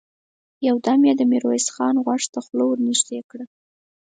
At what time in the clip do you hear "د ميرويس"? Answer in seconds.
1.17-1.67